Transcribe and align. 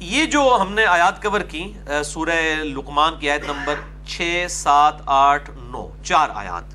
یہ 0.00 0.24
جو 0.24 0.58
ہم 0.60 0.72
نے 0.72 0.84
آیات 0.84 1.22
کور 1.22 1.40
کی 1.40 1.72
سورہ 2.04 2.64
لقمان 2.64 3.12
کی 3.20 3.30
آیت 3.30 3.44
نمبر 3.44 3.74
چھ، 4.06 4.46
سات، 4.50 4.94
آٹھ، 5.06 5.50
نو، 5.50 5.88
چار 6.04 6.28
آیات۔ 6.34 6.74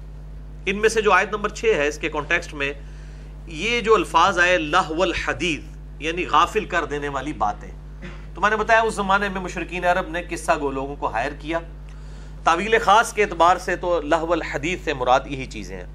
ان 0.66 0.78
میں 0.78 0.90
سے 0.90 1.02
جو 1.02 1.14
آیت 1.14 1.30
نمبر 1.32 1.50
چھ 1.50 1.66
ہے، 1.66 1.88
اس 1.88 1.98
کے 1.98 2.10
کانٹیکسٹ 2.10 2.54
میں 2.54 2.74
یہ 3.48 3.82
جو 3.82 3.96
الفاظ 3.96 4.40
آئے، 4.40 4.58
لہو 4.58 5.02
الحدیث 5.02 5.60
یعنی 6.00 6.26
غافل 6.32 6.66
کر 6.66 6.86
دینے 6.86 7.08
والی 7.08 7.34
باتیں۔ 7.34 7.72
تو 8.36 8.42
میں 8.42 8.50
نے 8.50 8.56
بتایا، 8.56 8.80
اس 8.80 8.94
زمانے 8.94 9.30
میں 9.30 9.42
مشرقین 9.42 9.86
عرب 9.86 10.10
نے 10.10 10.22
قصہ 10.30 10.52
گو 10.60 10.72
لوگوں 10.72 10.96
کو 10.96 11.08
ہائر 11.08 11.32
کیا۔ 11.40 11.60
تعویل 12.44 12.80
خاص 12.80 13.14
کے 13.14 13.24
اعتبار 13.24 13.58
سے 13.58 13.76
تو 13.76 14.02
لہو 14.02 14.34
الحدیث 14.34 14.80
سے 14.84 14.94
مراد 14.94 15.20
یہی 15.26 15.46
چیزیں 15.46 15.78
ہیں۔ 15.78 15.88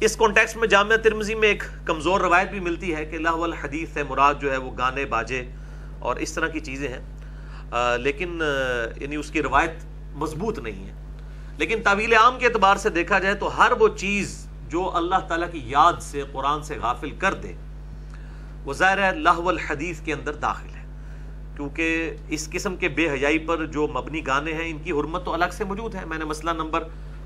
اس 0.00 0.16
کانٹیکسٹ 0.16 0.56
میں 0.56 0.68
جامعہ 0.68 0.96
ترمزی 0.96 1.34
میں 1.34 1.48
ایک 1.48 1.62
کمزور 1.84 2.20
روایت 2.20 2.50
بھی 2.50 2.60
ملتی 2.60 2.94
ہے 2.94 3.04
کہ 3.04 3.18
لہو 3.18 3.44
الحدیث 3.44 3.88
سے 3.88 4.02
مراد 4.02 4.34
جو 4.40 4.52
ہے 4.52 4.56
وہ 4.56 4.70
گانے، 4.78 5.04
باجے 5.04 5.44
اور 6.04 6.16
اس 6.16 6.32
طرح 6.32 6.48
کی 6.48 6.60
چیزیں 6.60 6.88
ہیں۔ 6.88 7.02
لیکن 7.98 8.40
یعنی 8.96 9.16
اس 9.16 9.30
کی 9.30 9.42
روایت 9.42 9.70
مضبوط 10.14 10.58
نہیں 10.58 10.86
ہے۔ 10.86 10.92
لیکن 11.58 11.78
طویل 11.84 12.12
عام 12.12 12.38
کے 12.38 12.46
اعتبار 12.46 12.76
سے 12.76 12.90
دیکھا 12.90 13.18
جائے 13.18 13.34
تو 13.34 13.58
ہر 13.58 13.72
وہ 13.80 13.88
چیز 13.88 14.48
جو 14.68 14.96
اللہ 14.96 15.18
تعالیٰ 15.28 15.50
کی 15.52 15.60
یاد 15.64 15.92
سے، 16.00 16.22
قرآن 16.32 16.62
سے 16.62 16.78
غافل 16.82 17.10
کر 17.10 17.34
دے، 17.34 17.52
وہ 18.64 18.72
ظاہر 18.72 19.02
ہے 19.02 19.18
لہو 19.18 19.48
الحدیث 19.48 20.00
کے 20.00 20.12
اندر 20.12 20.34
داخل 20.34 20.68
ہے۔ 20.68 20.84
کیونکہ 21.56 22.14
اس 22.28 22.50
قسم 22.50 22.76
کے 22.76 22.88
بے 22.88 23.10
حیائی 23.10 23.38
پر 23.38 23.66
جو 23.66 23.86
مبنی 23.86 24.26
گانے 24.26 24.52
ہیں، 24.52 24.70
ان 24.70 24.78
کی 24.78 24.92
حرمت 24.92 25.24
تو 25.24 25.32
الگ 25.32 25.44
سے 25.52 25.64
موجود 25.64 25.94
ہے۔ 25.94 26.04
میں 26.04 26.18
نے 26.18 26.24
مسئلہ 26.24 26.50
نمبر 26.50 26.82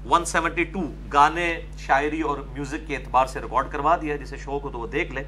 172 0.06 0.92
گانے، 1.12 1.60
شاعری 1.79 2.20
اور 2.20 2.38
میوزک 2.38 2.87
کے 2.87 2.96
اعتبار 2.96 3.26
سے 3.26 3.40
ریکارڈ 3.40 3.66
کروا 3.70 3.96
دیا 4.02 4.16
جسے 4.16 4.37
شوق 4.37 4.65
ہو 4.65 4.70
تو 4.70 4.79
وہ 4.79 4.87
دیکھ 4.87 5.12
لے۔ 5.12 5.24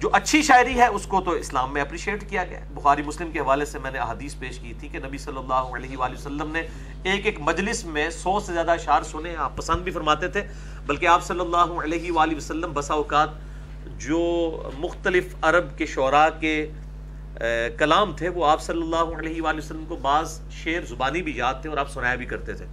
جو 0.00 0.08
اچھی 0.12 0.40
شاعری 0.42 0.78
ہے، 0.78 0.86
اس 0.86 1.06
کو 1.06 1.20
تو 1.20 1.30
اسلام 1.30 1.72
میں 1.72 1.82
اپریشیٹ 1.82 2.28
کیا 2.30 2.44
گیا۔ 2.44 2.60
بخاری 2.74 3.02
مسلم 3.02 3.30
کے 3.30 3.38
حوالے 3.40 3.64
سے 3.64 3.78
میں 3.78 3.90
نے 3.90 3.98
احادیث 3.98 4.34
پیش 4.38 4.58
کی 4.58 4.72
تھی 4.80 4.88
کہ 4.88 4.98
نبی 5.04 5.18
صلی 5.18 5.36
اللہ 5.36 5.76
علیہ 5.76 5.96
وآلہ 5.96 6.14
وسلم 6.14 6.50
نے 6.52 6.62
ایک 7.02 7.26
ایک 7.26 7.40
مجلس 7.40 7.84
میں 7.84 8.08
سو 8.10 8.38
سے 8.40 8.52
زیادہ 8.52 8.70
اشعار 8.70 9.02
سنے۔ 9.02 9.34
آپ 9.36 9.56
پسند 9.56 9.82
بھی 9.82 9.92
فرماتے 9.92 10.28
تھے، 10.28 10.42
بلکہ 10.86 11.06
آپ 11.06 11.24
صلی 11.24 11.40
اللہ 11.40 11.80
علیہ 11.84 12.12
وآلہ 12.12 12.36
وسلم 12.36 12.72
بسا 12.72 12.94
اوقات 12.94 13.28
جو 13.98 14.20
مختلف 14.78 15.34
عرب 15.42 15.76
کے 15.78 15.86
شعراء 15.86 16.28
کے 16.40 16.66
کلام 17.78 18.12
تھے، 18.16 18.28
وہ 18.28 18.46
آپ 18.46 18.62
صلی 18.62 18.82
اللہ 18.82 19.18
علیہ 19.18 19.42
وآلہ 19.42 19.58
وسلم 19.58 19.84
کو 19.88 19.96
بعض 20.02 20.40
شعر 20.62 20.84
زبانی 20.88 21.22
بھی 21.22 21.36
یاد 21.36 21.54
تھے 21.62 21.70
اور 21.70 21.78
آپ 21.78 21.90
سنایا 21.90 22.14
بھی 22.14 22.26
کرتے 22.26 22.52
تھے۔ 22.52 22.66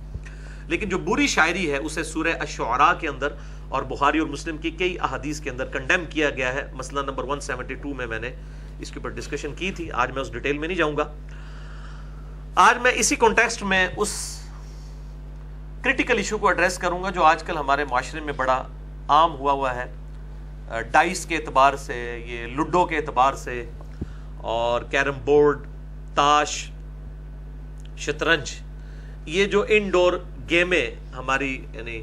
لیکن 0.67 0.89
جو 0.89 0.97
بری 0.97 1.28
شاعری 1.28 1.72
ہے، 1.72 1.78
اسے 1.78 2.03
سورہ 2.03 2.33
الشعراء 2.39 2.94
کے 3.00 3.08
اندر 3.08 3.33
اور 3.72 3.83
بخاری 3.83 4.19
اور 4.19 4.27
مسلم 4.27 4.58
کی 4.58 4.72
کئی 4.72 5.00
احادیث 5.00 5.39
کے 5.39 5.50
اندر 5.50 5.66
کنڈیم 5.66 6.05
کیا 6.09 6.30
گیا 6.30 6.53
ہے۔ 6.53 6.72
مسئلہ 6.73 7.00
نمبر 7.00 7.23
172 7.23 7.94
میں 7.94 8.08
میں 8.08 8.19
نے 8.19 8.31
اس 8.80 8.91
کے 8.91 9.00
اوپر 9.00 9.09
ڈسکشن 9.09 9.53
کی 9.55 9.72
تھی۔ 9.72 9.91
آج 9.91 10.11
میں 10.11 10.22
اس 10.22 10.31
ڈیٹیل 10.31 10.58
میں 10.58 10.67
نہیں 10.67 10.78
جاؤں 10.78 10.97
گا۔ 10.97 11.11
آج 12.55 12.78
میں 12.81 12.91
اسی 12.95 13.16
کانٹیکسٹ 13.16 13.63
میں 13.63 13.88
اس 13.97 14.44
کرٹیکل 15.83 16.17
ایشو 16.17 16.38
کو 16.38 16.47
ایڈریس 16.47 16.78
کروں 16.78 17.03
گا 17.03 17.09
جو 17.09 17.23
آج 17.23 17.44
کل 17.44 17.58
ہمارے 17.58 17.86
معاشرے 17.86 18.19
میں 18.19 18.33
بڑا 18.33 18.63
عام 19.08 19.36
ہوا 19.36 19.52
ہوا 19.52 19.75
ہے۔ 19.75 19.85
ڈائس 20.91 21.25
کے 21.25 21.35
اعتبار 21.35 21.75
سے، 21.75 22.23
یہ 22.28 22.47
لڈو 22.47 22.85
کے 22.85 22.97
اعتبار 22.97 23.33
سے 23.33 23.69
اور 24.38 24.81
کیرم 24.81 25.13
بورڈ، 25.25 25.67
تاش، 26.16 26.72
شطرنج، 27.97 28.52
یہ 29.25 29.45
جو 29.45 29.66
انڈور 29.67 30.13
گیمیں 30.50 30.91
ہماری 31.13 31.66
یعنی 31.73 32.02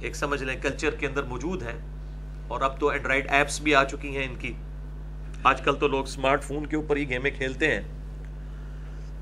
ایک 0.00 0.16
سمجھ 0.16 0.42
لیں 0.42 0.56
کلچر 0.62 0.90
کے 0.90 1.06
اندر 1.06 1.22
موجود 1.22 1.62
ہیں 1.62 1.78
اور 2.48 2.60
اب 2.60 2.80
تو 2.80 2.88
اینڈرائڈ 2.88 3.26
ایپس 3.30 3.60
بھی 3.60 3.74
آ 3.74 3.84
چکی 3.84 4.16
ہیں 4.16 4.24
ان 4.24 4.36
کی۔ 4.36 4.52
آج 5.44 5.60
کل 5.60 5.74
تو 5.74 5.88
لوگ 5.88 6.02
اسمارٹ 6.02 6.42
فون 6.42 6.66
کے 6.66 6.76
اوپر 6.76 6.96
ہی 6.96 7.08
گیمیں 7.08 7.30
کھیلتے 7.30 7.74
ہیں۔ 7.74 7.80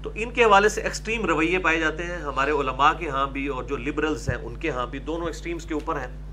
تو 0.02 0.10
ان 0.14 0.30
کے 0.30 0.44
حوالے 0.44 0.68
سے 0.68 0.80
ایکسٹریم 0.80 1.26
رویے 1.26 1.58
پائے 1.58 1.80
جاتے 1.80 2.02
ہیں۔ 2.02 2.16
ہمارے 2.16 2.50
علماء 2.50 2.92
کے 2.92 3.08
ہاں 3.08 3.26
بھی 3.26 3.46
اور 3.46 3.62
جو 3.62 3.76
لبرلز 3.76 4.28
ہیں 4.28 4.36
ان 4.36 4.56
کے 4.56 4.70
ہاں 4.70 4.86
بھی 4.86 4.98
دونوں 4.98 5.26
ایکسٹریمز 5.26 5.64
کے 5.64 5.74
اوپر 5.74 5.96
ہیں۔ 5.96 6.26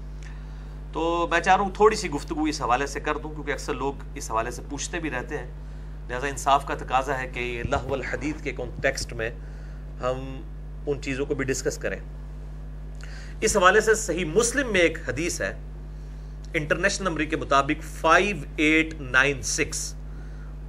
تو 0.94 1.28
میں 1.32 1.40
چاہ 1.40 1.56
رہا 1.56 1.64
ہوں 1.64 1.72
تھوڑی 1.74 1.96
سی 1.96 2.10
گفتگو 2.10 2.44
اس 2.44 2.62
حوالے 2.62 2.88
سے 2.88 3.00
کر 3.00 3.18
دوں 3.18 3.34
کیونکہ 3.34 3.52
اکثر 3.52 3.74
لوگ 3.74 3.94
اس 4.16 4.32
حوالے 4.32 4.52
سے 4.52 4.62
پوچھتے 4.70 5.00
بھی 5.00 5.12
رہتے 5.12 5.38
ہیں۔ 5.38 5.48
لہٰذا 6.10 6.28
انصاف 6.28 6.66
کا 6.66 6.76
تقاضا 6.76 7.22
ہے 7.22 7.28
کہ 7.28 7.40
یہ 7.40 7.64
لہو 7.64 7.94
الحدید 7.94 8.44
کے 8.44 8.52
کانٹیکسٹ 8.52 9.14
میں 9.14 9.30
ہم 10.02 10.42
ان 10.88 11.02
چیزوں 11.02 11.26
کو 11.26 11.36
بھی 11.36 11.46
ڈسکس 11.46 11.78
کریں۔ 11.78 12.00
اس 13.46 13.56
حوالے 13.58 13.80
سے 13.82 13.94
صحیح 13.96 14.26
مسلم 14.26 14.72
میں 14.72 14.82
ایک 14.82 14.98
حدیث 15.08 15.40
ہے، 15.42 15.54
انٹرنیشنل 16.54 17.08
نمبر 17.08 17.24
کے 17.24 17.36
مطابق 17.36 17.82
5896 18.02 19.94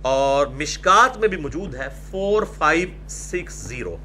اور 0.03 0.47
مشکات 0.61 1.19
میں 1.19 1.29
بھی 1.29 1.39
موجود 1.39 1.75
ہے 1.75 1.89
4560 2.11 3.97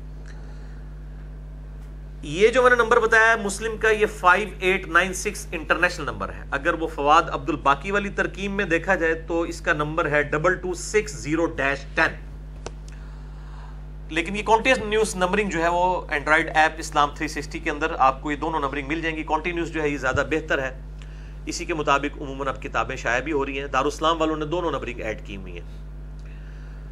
یہ 2.24 2.48
جو 2.48 2.62
میں 2.62 2.70
نے 2.70 2.76
نمبر 2.76 3.00
بتایا 3.00 3.30
ہے 3.30 3.36
مسلم 3.44 3.78
کا، 3.78 3.90
یہ 3.90 4.06
5896 4.20 5.46
انٹرنیشنل 5.52 6.06
نمبر 6.06 6.30
ہے۔ 6.30 6.44
اگر 6.52 6.74
وہ 6.74 6.88
فواد 6.96 7.30
عبد 7.32 7.50
الباقی 7.50 7.92
والی 7.92 8.10
ترکیم 8.16 8.58
میں 8.58 8.66
دیکھا 8.66 8.96
جائے 8.96 9.14
تو 9.28 9.42
اس 9.42 9.62
کا 9.62 9.74
نمبر 9.74 10.10
ہے 10.12 10.22
double 10.32 10.56
two 10.56 10.74
six 10.74 11.12
zero 11.22 11.46
dash 11.58 11.86
ten 11.96 12.12
لیکن 14.10 14.36
یہ 14.36 14.44
کانٹینیوس 14.44 14.86
نیوز 14.86 15.16
نمبرنگ 15.16 15.50
جو 15.50 15.64
ہے 15.64 15.68
وہ 15.68 16.02
اینڈرائڈ 16.10 16.50
ایپ 16.56 16.72
اسلام 16.78 17.10
360 17.10 17.60
کے 17.64 17.70
اندر 17.70 17.96
آپ 18.00 18.22
کو 18.22 18.32
یہ 18.32 18.36
دونوں 18.36 18.60
نمبرنگ 18.60 18.88
مل 18.88 19.02
جائیں 19.02 19.18
گی۔ 19.18 19.24
کانٹینیوس 19.24 19.72
جو 19.72 19.82
ہے 19.82 19.90
یہ 19.90 19.98
زیادہ 19.98 20.24
بہتر 20.32 20.60
ہے۔ 20.60 20.82
اسی 21.46 21.66
کے 21.66 21.74
مطابق 21.74 22.22
عموماً 22.22 22.48
اب 22.48 22.62
کتابیں 22.62 22.96
شائع 22.96 23.22
بھی 23.22 23.32
ہو 23.32 23.46
رہی 23.46 23.60
ہیں۔ 23.60 23.68
دارالاسلام 23.68 24.22
والوں 24.22 24.36
نے 24.36 24.46
دونوں 24.46 24.72
نمبرنگ 24.72 25.00
ایڈ 25.00 25.26
کی 25.26 25.36
ہوئی 25.36 25.60
ہیں۔ 25.60 25.90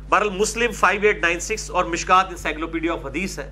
بہرحال 0.09 0.29
مسلم 0.29 0.71
5896 0.71 1.69
اور 1.69 1.85
مشکات 1.85 2.25
انسائکلوپیڈیا 2.29 2.93
آف 2.93 3.05
حدیث 3.05 3.39
ہے۔ 3.39 3.51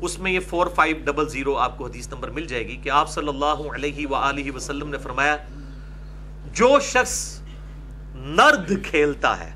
اس 0.00 0.18
میں 0.18 0.32
یہ 0.32 0.40
4500 0.40 1.56
آپ 1.58 1.78
کو 1.78 1.86
حدیث 1.86 2.08
نمبر 2.08 2.30
مل 2.30 2.46
جائے 2.46 2.68
گی 2.68 2.76
کہ 2.76 2.90
آپ 2.90 3.10
صلی 3.10 3.28
اللہ 3.28 3.68
علیہ 3.74 4.06
وآلہ 4.06 4.50
وسلم 4.54 4.90
نے 4.90 4.98
فرمایا، 4.98 5.36
جو 6.52 6.78
شخص 6.82 7.40
نرد 8.14 8.72
کھیلتا 8.84 9.40
ہے 9.40 9.55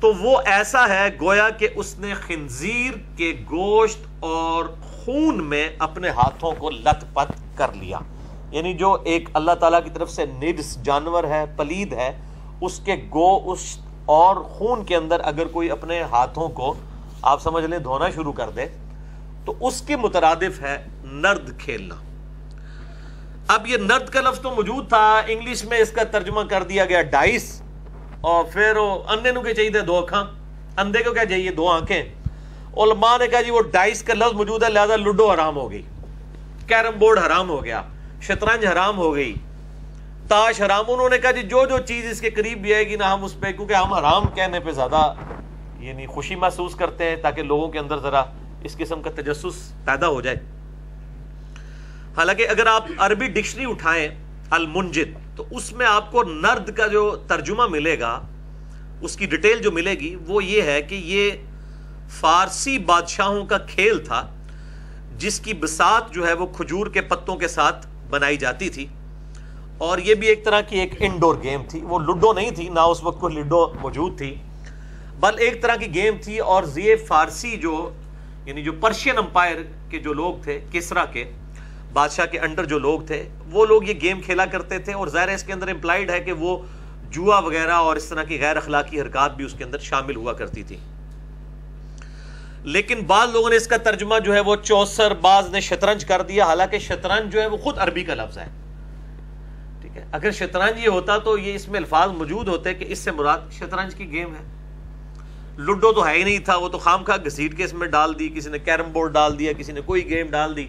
تو 0.00 0.14
وہ 0.14 0.40
ایسا 0.44 0.88
ہے 0.88 1.08
گویا 1.20 1.50
کہ 1.50 1.68
اس 1.74 1.98
نے 1.98 2.14
خنزیر 2.14 2.92
کے 3.16 3.32
گوشت 3.50 3.98
اور 4.20 4.64
خون 4.82 5.44
میں 5.44 5.68
اپنے 5.78 6.08
ہاتھوں 6.08 6.52
کو 6.58 6.70
لت 6.70 7.14
پت 7.14 7.58
کر 7.58 7.72
لیا۔ 7.72 7.98
یعنی 8.50 8.74
جو 8.74 8.96
ایک 9.04 9.28
اللہ 9.32 9.52
تعالیٰ 9.52 9.84
کی 9.84 9.90
طرف 9.90 10.10
سے 10.10 10.24
نرس 10.26 10.82
جانور 10.82 11.24
ہے، 11.24 11.44
پلید 11.56 11.92
ہے، 11.92 12.20
اس 12.60 12.80
کے 12.84 12.96
گو 13.14 13.52
اس 13.52 13.78
اور 14.04 14.36
خون 14.36 14.84
کے 14.84 14.96
اندر 14.96 15.20
اگر 15.24 15.46
کوئی 15.46 15.70
اپنے 15.70 16.02
ہاتھوں 16.02 16.48
کو 16.48 16.74
آپ 17.22 17.42
سمجھ 17.42 17.64
لیں 17.64 17.78
دھونا 17.78 18.10
شروع 18.10 18.32
کر 18.32 18.50
دے، 18.50 18.66
تو 19.44 19.54
اس 19.60 19.82
کے 19.82 19.96
مترادف 19.96 20.62
ہے 20.62 20.84
نرد 21.04 21.60
کھیلنا۔ 21.60 21.94
اب 23.48 23.66
یہ 23.66 23.76
نرد 23.76 24.08
کا 24.08 24.20
لفظ 24.20 24.40
تو 24.40 24.50
موجود 24.50 24.88
تھا، 24.88 25.22
انگلش 25.26 25.64
میں 25.64 25.78
اس 25.78 25.90
کا 25.90 26.04
ترجمہ 26.04 26.40
کر 26.50 26.62
دیا 26.62 26.84
گیا، 26.84 27.02
ڈائس۔ 27.02 27.62
اور 28.20 28.44
پھر 28.52 28.76
اندے 28.76 29.30
نو 29.32 29.40
کے 29.40 29.54
چاہیے 29.54 29.80
دو 29.82 29.96
اکھاں؟ 29.96 30.24
اندے 30.78 31.02
کو 31.02 31.12
کیا 31.12 31.24
چاہیے 31.24 31.50
دو 31.50 31.68
آنکھیں؟ 31.68 32.02
علماء 32.76 33.16
نے 33.18 33.26
کہا 33.28 33.40
جی 33.40 33.50
وہ 33.50 33.60
ڈائس 33.72 34.02
کا 34.02 34.14
لفظ 34.14 34.32
موجود 34.36 34.62
ہے، 34.62 34.68
لہذا 34.68 34.96
لوڈو 34.96 35.30
حرام 35.32 35.56
ہو 35.56 35.70
گئی، 35.70 35.82
کیرم 36.68 36.98
بورڈ 36.98 37.18
حرام 37.18 37.48
ہو 37.50 37.62
گیا، 37.64 37.82
شطرنج 38.22 38.66
حرام 38.66 38.96
ہو 38.98 39.14
گئی، 39.14 39.32
تاش 40.28 40.60
حرام، 40.60 40.84
انہوں 40.88 41.08
نے 41.08 41.18
کہا 41.18 41.30
جی 41.30 41.42
جو 41.42 41.64
جو 41.66 41.78
چیز 41.86 42.06
اس 42.10 42.20
کے 42.20 42.30
قریب 42.30 42.60
بھی 42.62 42.74
آئے 42.74 42.88
گی 42.88 42.96
نا، 42.96 43.12
ہم 43.12 43.24
اس 43.24 43.38
پہ، 43.40 43.52
کیونکہ 43.52 43.74
ہم 43.74 43.92
حرام 43.92 44.26
کہنے 44.34 44.60
پہ 44.60 44.70
زیادہ 44.72 45.02
یعنی 45.78 46.06
خوشی 46.06 46.34
محسوس 46.34 46.74
کرتے 46.74 47.08
ہیں، 47.08 47.16
تاکہ 47.16 47.42
لوگوں 47.42 47.68
کے 47.68 47.78
اندر 47.78 47.98
ذرا 47.98 48.22
اس 48.64 48.76
قسم 48.76 49.02
کا 49.02 49.10
تجسس 49.16 49.56
پیدا 49.84 50.08
ہو 50.08 50.20
جائے۔ 50.20 50.36
حالانکہ 52.16 52.48
اگر 52.48 52.66
آپ 52.66 52.86
عربی 52.98 53.26
ڈکشنری 53.28 53.70
اٹھائیں، 53.70 54.08
المنجد 54.50 55.29
تو 55.40 55.46
اس 55.50 55.72
میں 55.72 55.86
آپ 55.86 56.12
کو 56.12 56.22
نرد 56.22 56.76
کا 56.76 56.86
جو 56.86 57.16
ترجمہ 57.26 57.66
ملے 57.66 58.00
گا، 58.00 58.20
اس 59.00 59.16
کی 59.16 59.26
ڈیٹیل 59.26 59.62
جو 59.62 59.72
ملے 59.72 59.90
گی، 59.90 60.16
وہ 60.26 60.44
یہ 60.44 60.62
ہے 60.62 60.82
کہ 60.82 60.94
یہ 60.94 61.30
فارسی 62.08 62.78
بادشاہوں 62.78 63.44
کا 63.44 63.58
کھیل 63.58 63.98
تھا، 63.98 64.30
جس 65.18 65.40
کی 65.40 65.54
بسات 65.54 66.12
جو 66.12 66.26
ہے 66.26 66.32
وہ 66.32 66.46
کھجور 66.46 66.86
کے 66.86 67.00
پتوں 67.00 67.36
کے 67.36 67.48
ساتھ 67.48 67.86
بنائی 68.10 68.36
جاتی 68.36 68.68
تھی۔ 68.68 68.86
اور 69.78 69.98
یہ 69.98 70.14
بھی 70.14 70.28
ایک 70.28 70.44
طرح 70.44 70.60
کی 70.60 70.78
ایک 70.78 70.94
انڈور 70.98 71.34
گیم 71.42 71.62
تھی۔ 71.68 71.80
وہ 71.82 71.98
لڈو 71.98 72.32
نہیں 72.32 72.50
تھی، 72.50 72.68
نہ 72.68 72.80
اس 72.80 73.02
وقت 73.02 73.20
کوئی 73.20 73.36
لڈو 73.36 73.72
موجود 73.80 74.18
تھی، 74.18 74.34
بل 75.20 75.38
ایک 75.38 75.62
طرح 75.62 75.76
کی 75.76 75.94
گیم 75.94 76.14
تھی۔ 76.22 76.38
اور 76.38 76.62
یہ 76.76 76.96
فارسی 77.08 77.56
جو 77.56 77.90
یعنی 78.44 78.62
جو 78.62 78.72
پرشین 78.72 79.18
امپائر 79.18 79.56
کے 79.90 79.98
جو 79.98 80.12
لوگ 80.12 80.34
تھے، 80.42 80.60
کسرا 80.72 81.04
کے 81.04 81.32
بادشاہ 81.92 82.26
کے 82.26 82.38
انڈر 82.38 82.64
جو 82.64 82.78
لوگ 82.78 83.00
تھے، 83.00 83.28
وہ 83.50 83.66
لوگ 83.66 83.84
یہ 83.84 83.94
گیم 84.02 84.20
کھیلا 84.20 84.46
کرتے 84.46 84.78
تھے 84.78 84.92
اور 84.92 85.08
ظاہر 85.08 85.28
ہے 85.28 85.34
اس 85.34 85.44
کے 85.44 85.52
اندر 85.52 85.68
امپلائڈ 85.68 86.10
ہے 86.10 86.20
کہ 86.20 86.32
وہ 86.32 86.58
جوا 87.10 87.38
وغیرہ 87.38 87.72
اور 87.72 87.96
اس 87.96 88.04
طرح 88.04 88.22
کی 88.22 88.40
غیر 88.40 88.56
اخلاقی 88.56 89.00
حرکات 89.00 89.36
بھی 89.36 89.44
اس 89.44 89.54
کے 89.58 89.64
اندر 89.64 89.78
شامل 89.78 90.16
ہوا 90.16 90.32
کرتی 90.32 90.62
تھی 90.62 90.76
لیکن 92.64 93.00
بعض 93.06 93.28
لوگوں 93.32 93.50
نے 93.50 93.56
اس 93.56 93.66
کا 93.66 93.76
ترجمہ 93.76 94.18
جو 94.18 94.34
ہے 94.34 94.40
وہ 94.40 94.56
چوسر، 94.62 95.14
بعض 95.14 95.50
نے 95.50 95.60
شطرنج 95.60 96.04
کر 96.04 96.22
دیا۔ 96.22 96.44
حالانکہ 96.44 96.78
شطرنج 96.78 97.32
جو 97.32 97.40
ہے 97.40 97.46
وہ 97.46 97.56
خود 97.56 97.78
عربی 97.78 98.04
کا 98.04 98.14
لفظ 98.14 98.38
ہے۔ 98.38 98.46
ٹھیک 99.82 99.96
ہے؟ 99.96 100.04
اگر 100.12 100.30
شطرنج 100.30 100.84
یہ 100.84 100.88
ہوتا 100.88 101.18
تو 101.18 101.38
یہ 101.38 101.54
اس 101.54 101.68
میں 101.68 101.78
الفاظ 101.80 102.10
موجود 102.10 102.48
ہوتے 102.48 102.74
کہ 102.74 102.84
اس 102.88 102.98
سے 102.98 103.10
مراد 103.10 103.38
شطرنج 103.52 103.94
کی 103.94 104.10
گیم 104.10 104.34
ہے۔ 104.34 104.42
لڈو 105.58 105.92
تو 105.92 106.06
ہے 106.06 106.14
ہی 106.14 106.24
نہیں 106.24 106.38
تھا، 106.38 106.56
وہ 106.56 106.68
تو 106.68 106.78
خام 106.78 107.04
خواہ 107.04 107.16
گھسیٹ 107.24 107.56
کے 107.56 107.64
اس 107.64 107.74
میں 107.74 107.86
ڈال 107.86 108.18
دی، 108.18 108.28
کسی 108.28 108.50
نے 108.50 108.58
کیرم 108.58 108.92
بورڈ 108.92 109.12
ڈال 109.12 109.38
دیا، 109.38 109.52
کسی 109.52 109.72
نے 109.72 109.80
کوئی 109.80 110.08
گیم 110.10 110.26
ڈال 110.26 110.56
دی۔ 110.56 110.66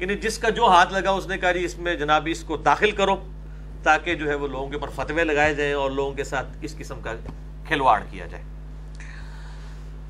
یعنی 0.00 0.14
جس 0.14 0.38
کا 0.38 0.48
جو 0.48 0.66
ہاتھ 0.66 0.92
لگا 0.92 1.10
اس 1.10 1.26
نے 1.26 1.38
کہا 1.38 1.52
جی 1.52 1.64
اس 1.64 1.78
میں 1.78 1.94
جناب 1.94 2.28
اس 2.30 2.42
کو 2.44 2.56
داخل 2.56 2.90
کرو 2.90 3.16
تاکہ 3.82 4.14
جو 4.14 4.28
ہے 4.28 4.34
وہ 4.34 4.46
لوگوں 4.48 4.68
کے 4.68 4.76
اوپر 4.76 4.88
فتوے 4.94 5.24
لگائے 5.24 5.54
جائیں 5.54 5.72
اور 5.72 5.90
لوگوں 5.90 6.12
کے 6.12 6.24
ساتھ 6.24 6.56
اس 6.60 6.76
قسم 6.78 7.00
کا 7.00 7.14
کھلواڑ 7.68 8.00
کیا 8.10 8.26
جائے۔ 8.26 8.42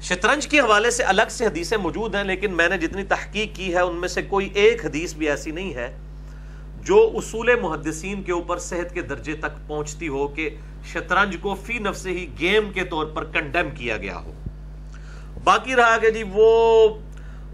شطرنج 0.03 0.47
کے 0.47 0.61
حوالے 0.61 0.91
سے 0.91 1.03
الگ 1.03 1.31
سے 1.31 1.47
حدیثیں 1.47 1.77
موجود 1.79 2.15
ہیں، 2.15 2.25
لیکن 2.25 2.53
میں 2.53 2.69
نے 2.69 2.79
جتنی 2.79 3.05
تحقیق 3.05 3.57
کی 3.57 3.75
ہے، 3.75 3.81
ان 3.81 3.97
میں 3.97 4.09
سے 4.09 4.23
کوئی 4.23 4.49
ایک 4.55 4.85
حدیث 4.85 5.15
بھی 5.15 5.29
ایسی 5.29 5.51
نہیں 5.51 5.75
ہے 5.75 5.97
جو 6.83 7.11
اصول 7.15 7.55
محدثین 7.61 8.23
کے 8.23 8.33
اوپر 8.33 8.59
صحت 8.59 8.95
کے 8.95 9.03
درجے 9.03 9.35
تک 9.35 9.59
پہنچتی 9.67 10.09
ہو 10.09 10.27
کہ 10.29 10.49
شطرنج 10.93 11.37
کو 11.41 11.55
فی 11.55 11.79
نفس 11.79 12.07
ہی 12.07 12.27
گیم 12.41 12.71
کے 12.73 12.85
طور 12.85 13.07
پر 13.07 13.25
کنڈیم 13.25 13.71
کیا 13.71 13.97
گیا 13.97 14.19
ہو۔ 14.19 14.33
باقی 15.45 15.77
رہا 15.77 15.97
کہ 15.99 16.11
جی 16.11 16.23
وہ 16.33 16.49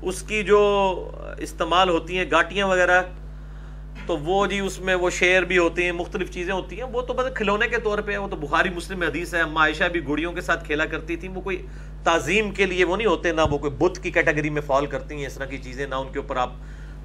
اس 0.02 0.22
کی 0.22 0.42
جو 0.42 1.10
استعمال 1.38 1.88
ہوتی 1.88 2.18
ہیں، 2.18 2.24
گاٹیاں 2.30 2.66
وغیرہ، 2.66 3.02
تو 4.06 4.16
وہ 4.16 4.46
جی 4.46 4.58
اس 4.58 4.80
میں 4.80 4.94
وہ 4.94 5.10
شیر 5.10 5.42
بھی 5.42 5.58
ہوتے 5.58 5.84
ہیں، 5.84 5.92
مختلف 5.92 6.30
چیزیں 6.30 6.54
ہوتی 6.54 6.76
ہیں۔ 6.76 6.88
وہ 6.92 7.02
تو 7.02 7.14
بس 7.14 7.24
کھلونے 7.34 7.68
کے 7.68 7.76
طور 7.80 7.98
پہ 7.98 8.16
وہ 8.16 8.28
تو 8.28 8.36
بخاری، 8.36 8.68
مسلم 8.68 9.02
حدیث 9.02 9.34
ہے۔ 9.34 9.40
عائشہ 9.56 9.84
بھی 9.84 10.08
گڑیوں 10.08 10.32
کے 10.32 10.40
ساتھ 10.40 10.64
کھیلا 10.64 10.84
کرتی 10.84 11.16
تھی 11.16 11.28
وہ 11.28 11.40
کوئی 11.40 11.66
تعظیم 12.04 12.50
کے 12.50 12.66
لیے 12.66 12.84
وہ 12.84 12.96
نہیں 12.96 13.06
ہوتے، 13.06 13.32
نہ 13.32 13.40
وہ 13.50 13.58
کوئی 13.58 13.72
بت 13.72 14.02
کی 14.02 14.10
کیٹیگری 14.10 14.50
میں 14.50 14.62
فال 14.62 14.86
کرتی 14.86 15.14
ہیں، 15.14 15.26
اس 15.26 15.34
طرح 15.34 15.44
کی 15.44 15.58
چیزیں، 15.58 15.86
نہ 15.86 15.94
ان 15.94 16.12
کے 16.12 16.18
اوپر 16.18 16.36
آپ 16.36 16.52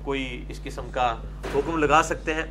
کوئی 0.03 0.45
اس 0.49 0.63
قسم 0.63 0.89
کا 0.91 1.15
حکم 1.55 1.77
لگا 1.77 2.01
سکتے 2.03 2.33
ہیں۔ 2.33 2.45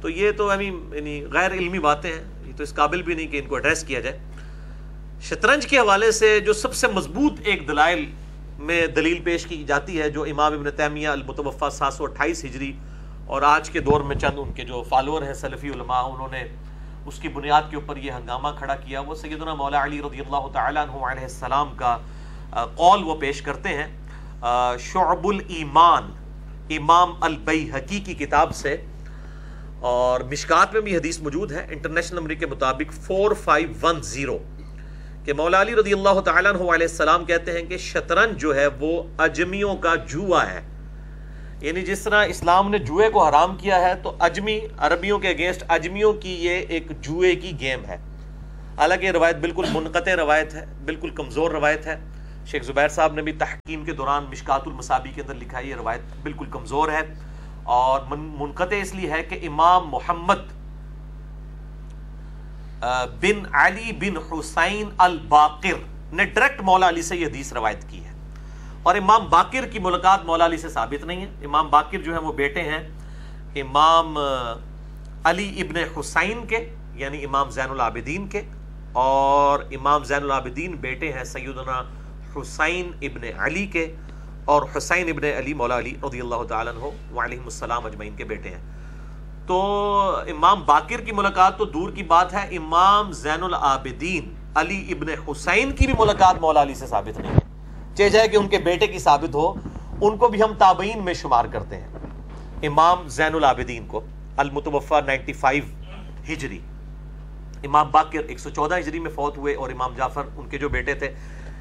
تو 0.00 0.08
یہ 0.08 0.32
تو 0.32 0.50
ابھی 0.50 0.66
یعنی 0.92 1.24
غیر 1.32 1.52
علمی 1.52 1.78
باتیں 1.78 2.12
ہیں۔ 2.12 2.24
یہ 2.46 2.52
تو 2.56 2.62
اس 2.62 2.74
قابل 2.74 3.02
بھی 3.02 3.14
نہیں 3.14 3.26
کہ 3.26 3.36
ان 3.36 3.48
کو 3.48 3.56
ایڈریس 3.56 3.84
کیا 3.84 4.00
جائے۔ 4.00 4.18
شطرنج 5.22 5.66
کے 5.66 5.78
حوالے 5.78 6.12
سے 6.12 6.40
جو 6.40 6.52
سب 6.52 6.74
سے 6.74 6.86
مضبوط 6.86 7.32
ایک 7.44 7.68
دلائل 7.68 8.04
میں 8.60 8.86
دلیل 8.86 9.20
پیش 9.24 9.44
کی 9.46 9.62
جاتی 9.64 10.00
ہے 10.00 10.08
جو 10.10 10.22
امام 10.22 10.52
ابن 10.52 10.70
تیمیہ 10.76 11.08
المتوفہ 11.08 11.68
سات 11.72 11.92
سو 11.94 12.04
اٹھائیس 12.04 12.44
ہجری 12.44 12.72
اور 13.26 13.42
آج 13.42 13.70
کے 13.70 13.80
دور 13.80 14.00
میں 14.00 14.16
چند 14.16 14.38
ان 14.38 14.52
کے 14.52 14.64
جو 14.64 14.82
فالوور 14.88 15.22
ہیں 15.22 15.34
سلفی 15.34 15.68
علماء، 15.68 16.02
انہوں 16.02 16.28
نے 16.32 16.42
اس 17.06 17.18
کی 17.18 17.28
بنیاد 17.28 17.70
کے 17.70 17.76
اوپر 17.76 17.96
یہ 17.96 18.10
ہنگامہ 18.12 18.48
کھڑا 18.58 18.74
کیا۔ 18.76 19.00
وہ 19.00 19.14
سیدنا 19.14 19.54
مولا 19.54 19.84
علی 19.84 20.00
رضی 20.02 20.20
اللہ 20.20 20.46
تعالیٰ 20.52 20.82
عنہ 20.82 21.04
علیہ 21.06 21.22
السلام 21.22 21.74
کا 21.76 21.96
قول 22.76 23.04
وہ 23.04 23.14
پیش 23.20 23.42
کرتے 23.42 23.68
ہیں 23.68 23.86
شعب 24.92 25.26
الایمان، 25.28 26.10
امام 26.76 27.14
البیحقی 27.20 28.00
کی 28.00 28.14
کتاب 28.14 28.54
سے۔ 28.54 28.76
اور 29.80 30.20
مشکات 30.30 30.72
میں 30.72 30.80
بھی 30.80 30.96
حدیث 30.96 31.18
موجود 31.20 31.52
ہے، 31.52 31.66
انٹرنیشنل 31.70 32.18
نمبر 32.18 32.34
کے 32.34 32.46
مطابق 32.46 32.92
فور 33.02 33.34
فائیو 33.44 33.72
ون 33.82 34.02
زیرو 34.02 34.38
کہ 35.24 35.32
مولا 35.32 35.60
علی 35.60 35.76
رضی 35.76 35.92
اللہ 35.92 36.20
تعالیٰ 36.20 36.50
عنہ 36.50 36.60
علیہ 36.60 36.86
السلام 36.86 37.24
کہتے 37.24 37.52
ہیں 37.52 37.66
کہ 37.66 37.76
شطرنج 37.76 38.40
جو 38.40 38.54
ہے 38.54 38.66
وہ 38.66 39.02
اجمیوں 39.18 39.76
کا 39.76 39.94
جوا 39.94 40.50
ہے۔ 40.52 40.60
یعنی 41.60 41.82
جس 41.82 42.00
طرح 42.00 42.24
اسلام 42.24 42.70
نے 42.70 42.78
جوئے 42.78 43.10
کو 43.10 43.28
حرام 43.28 43.56
کیا 43.56 43.80
ہے 43.80 43.94
تو 44.02 44.16
اجمی 44.20 44.60
عربیوں 44.78 45.18
کے 45.18 45.28
اگینسٹ 45.28 45.64
اجمیوں 45.68 46.12
کی 46.12 46.44
یہ 46.44 46.50
ایک 46.50 47.00
جوئے 47.00 47.34
کی 47.36 47.60
گیم 47.60 47.84
ہے۔ 47.84 47.96
حالانکہ 48.76 49.06
یہ 49.06 49.10
روایت 49.10 49.36
بالکل 49.36 49.64
منقطع 49.72 50.16
روایت 50.16 50.54
ہے، 50.54 50.66
بالکل 50.84 51.10
کمزور 51.10 51.50
روایت 51.50 51.86
ہے۔ 51.86 52.00
شیخ 52.46 52.62
زبیر 52.62 52.88
صاحب 52.88 53.12
نے 53.12 53.22
بھی 53.22 53.32
تحکیم 53.32 53.84
کے 53.84 53.92
دوران 53.92 54.24
مشکات 54.24 54.60
المصابی 54.66 55.10
کے 55.14 55.20
اندر 55.20 55.34
لکھا 55.34 55.58
ہے 55.58 55.64
یہ 55.64 55.74
روایت 55.74 56.00
بالکل 56.22 56.46
کمزور 56.50 56.88
ہے۔ 56.88 57.00
اور 57.62 58.00
منقطع 58.16 58.76
اس 58.76 58.94
لیے 58.94 59.10
ہے 59.10 59.22
کہ 59.22 59.46
امام 59.46 59.88
محمد 59.88 60.59
بن 63.20 63.54
علی 63.54 63.92
بن 63.92 64.16
حسین 64.16 64.88
الباقر 64.98 66.12
نے 66.12 66.24
ڈائریکٹ 66.24 66.60
مولا 66.60 66.88
علی 66.88 67.02
سے 67.02 67.16
یہ 67.16 67.26
حدیث 67.26 67.52
روایت 67.52 67.84
کی 67.88 68.04
ہے۔ 68.04 68.12
اور 68.82 68.94
امام 68.94 69.28
باقر 69.30 69.66
کی 69.66 69.78
ملاقات 69.78 70.24
مولا 70.24 70.46
علی 70.46 70.56
سے 70.56 70.68
ثابت 70.68 71.04
نہیں 71.04 71.20
ہے۔ 71.20 71.44
امام 71.44 71.70
باقر 71.70 71.98
جو 71.98 72.12
ہیں 72.12 72.20
وہ 72.20 72.32
بیٹے 72.32 72.62
ہیں، 72.62 72.88
امام 73.54 74.18
علی 75.24 75.60
ابن 75.60 75.98
حسین 75.98 76.46
کے 76.46 76.74
یعنی 76.94 77.24
امام 77.24 77.50
زین 77.50 77.70
العابدین 77.70 78.28
کے۔ 78.28 78.42
اور 78.92 79.58
امام 79.70 80.04
زین 80.04 80.22
العابدین 80.22 80.72
بیٹے 80.72 81.12
ہیں 81.12 81.24
سیدنا 81.24 81.82
حسین 82.36 82.90
ابن 83.02 83.40
علی 83.40 83.66
کے۔ 83.66 83.96
اور 84.44 84.62
حسین 84.76 85.08
ابن 85.08 85.24
علی 85.38 85.54
مولا 85.54 85.78
علی 85.78 85.94
رضی 86.02 86.20
اللہ 86.20 86.42
تعالیٰ 86.48 86.74
عنہ 86.74 87.14
وعلیہم 87.14 87.44
السلام 87.44 87.86
اجمعین 87.86 88.16
کے 88.16 88.24
بیٹے 88.24 88.48
ہیں۔ 88.48 88.79
تو 89.50 89.62
امام 90.28 90.62
باقر 90.66 91.00
کی 91.00 91.12
ملاقات 91.12 91.56
تو 91.58 91.64
دور 91.64 91.90
کی 91.90 92.02
بات 92.02 92.32
ہے، 92.34 92.56
امام 92.56 93.10
زین 93.12 93.42
العابدین 93.42 94.34
علی 94.54 94.92
ابن 94.92 95.08
حسین 95.28 95.72
کی 95.72 95.86
بھی 95.86 95.94
ملاقات 95.98 96.40
مولا 96.40 96.62
علی 96.62 96.74
سے 96.74 96.86
ثابت 96.86 97.18
نہیں 97.20 97.32
ہے۔ 97.32 97.94
چاہے 97.94 98.08
جائے 98.08 98.28
کہ 98.28 98.36
ان 98.36 98.48
کے 98.48 98.58
بیٹے 98.58 98.86
کی 98.86 98.98
ثابت 98.98 99.34
ہو، 99.34 99.52
ان 100.00 100.16
کو 100.16 100.28
بھی 100.28 100.42
ہم 100.42 100.52
تابعین 100.58 101.04
میں 101.04 101.14
شمار 101.14 101.44
کرتے 101.44 101.76
ہیں۔ 101.76 102.66
امام 102.66 103.08
زین 103.08 103.34
العابدین 103.34 103.86
کو 103.86 104.00
المتوفہ 104.36 105.00
نائنٹی 105.06 105.32
فائیو 105.32 105.64
ہجری، 106.32 106.58
امام 107.64 107.90
باقر 107.90 108.28
ایک 108.28 108.40
سو 108.40 108.50
چودہ 108.50 108.78
ہجری 108.78 109.00
میں 109.00 109.10
فوت 109.10 109.38
ہوئے 109.38 109.54
اور 109.54 109.70
امام 109.70 109.94
جعفر 109.96 110.28
ان 110.36 110.48
کے 110.48 110.58
جو 110.58 110.68
بیٹے 110.68 110.94
تھے، 110.94 111.14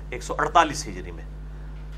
ایک 0.09 0.23
سو 0.23 0.35
اڑتالیس 0.39 0.87
ہجری 0.87 1.11
میں۔ 1.11 1.25